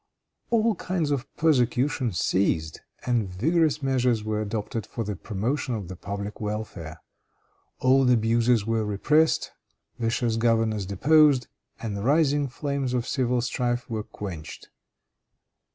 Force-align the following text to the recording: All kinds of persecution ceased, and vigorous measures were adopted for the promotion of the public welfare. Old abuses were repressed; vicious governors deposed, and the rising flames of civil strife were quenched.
All 0.49 0.73
kinds 0.73 1.11
of 1.11 1.31
persecution 1.37 2.11
ceased, 2.11 2.81
and 3.05 3.29
vigorous 3.29 3.83
measures 3.83 4.23
were 4.23 4.41
adopted 4.41 4.87
for 4.87 5.03
the 5.03 5.15
promotion 5.15 5.75
of 5.75 5.89
the 5.89 5.95
public 5.95 6.41
welfare. 6.41 7.03
Old 7.81 8.09
abuses 8.09 8.65
were 8.65 8.83
repressed; 8.83 9.51
vicious 9.99 10.37
governors 10.37 10.87
deposed, 10.87 11.45
and 11.79 11.95
the 11.95 12.01
rising 12.01 12.47
flames 12.47 12.95
of 12.95 13.05
civil 13.07 13.41
strife 13.41 13.87
were 13.91 14.01
quenched. 14.01 14.69